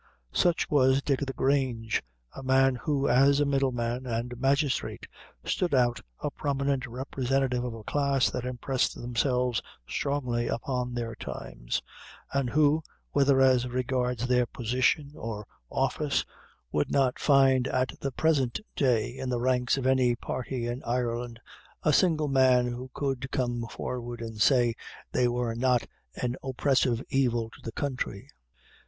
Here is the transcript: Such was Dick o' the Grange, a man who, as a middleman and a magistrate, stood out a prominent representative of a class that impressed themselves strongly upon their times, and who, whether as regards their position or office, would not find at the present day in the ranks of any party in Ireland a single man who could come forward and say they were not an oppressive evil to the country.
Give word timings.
Such 0.33 0.67
was 0.67 1.03
Dick 1.03 1.21
o' 1.21 1.25
the 1.25 1.33
Grange, 1.33 2.01
a 2.35 2.41
man 2.41 2.73
who, 2.73 3.07
as 3.07 3.39
a 3.39 3.45
middleman 3.45 4.07
and 4.07 4.33
a 4.33 4.35
magistrate, 4.35 5.05
stood 5.45 5.75
out 5.75 6.01
a 6.21 6.31
prominent 6.31 6.87
representative 6.87 7.63
of 7.63 7.75
a 7.75 7.83
class 7.83 8.27
that 8.31 8.43
impressed 8.43 8.95
themselves 8.99 9.61
strongly 9.87 10.47
upon 10.47 10.95
their 10.95 11.13
times, 11.13 11.83
and 12.33 12.49
who, 12.49 12.81
whether 13.11 13.41
as 13.41 13.67
regards 13.67 14.25
their 14.25 14.47
position 14.47 15.13
or 15.15 15.45
office, 15.69 16.25
would 16.71 16.89
not 16.89 17.19
find 17.19 17.67
at 17.67 17.91
the 17.99 18.11
present 18.11 18.59
day 18.75 19.15
in 19.15 19.29
the 19.29 19.39
ranks 19.39 19.77
of 19.77 19.85
any 19.85 20.15
party 20.15 20.65
in 20.65 20.81
Ireland 20.81 21.39
a 21.83 21.93
single 21.93 22.27
man 22.27 22.65
who 22.65 22.89
could 22.95 23.29
come 23.29 23.67
forward 23.69 24.19
and 24.19 24.41
say 24.41 24.73
they 25.11 25.27
were 25.27 25.53
not 25.53 25.85
an 26.19 26.37
oppressive 26.43 27.03
evil 27.11 27.51
to 27.51 27.61
the 27.63 27.71
country. 27.71 28.27